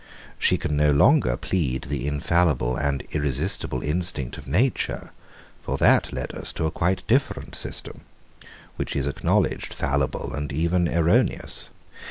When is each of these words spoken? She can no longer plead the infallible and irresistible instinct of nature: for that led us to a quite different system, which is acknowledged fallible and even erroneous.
She 0.39 0.57
can 0.57 0.75
no 0.75 0.89
longer 0.89 1.37
plead 1.37 1.83
the 1.83 2.07
infallible 2.07 2.75
and 2.75 3.03
irresistible 3.11 3.83
instinct 3.83 4.35
of 4.35 4.47
nature: 4.47 5.11
for 5.61 5.77
that 5.77 6.11
led 6.11 6.33
us 6.33 6.51
to 6.53 6.65
a 6.65 6.71
quite 6.71 7.05
different 7.05 7.53
system, 7.53 8.01
which 8.77 8.95
is 8.95 9.05
acknowledged 9.05 9.71
fallible 9.75 10.33
and 10.33 10.51
even 10.51 10.87
erroneous. 10.87 11.69